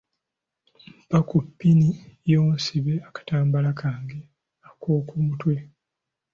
Mpa 1.07 1.19
ku 1.27 1.37
ppini 1.45 1.89
yo 2.31 2.41
nsibe 2.55 2.93
akatambaala 3.07 3.69
kange 3.79 4.17
ak'oku 4.69 5.13
mutwe 5.25 5.55